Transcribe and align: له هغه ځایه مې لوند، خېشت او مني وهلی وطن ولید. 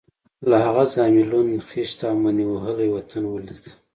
له 0.49 0.57
هغه 0.65 0.83
ځایه 0.93 1.11
مې 1.13 1.23
لوند، 1.31 1.65
خېشت 1.69 1.99
او 2.09 2.15
مني 2.23 2.45
وهلی 2.47 2.87
وطن 2.91 3.23
ولید. 3.29 3.63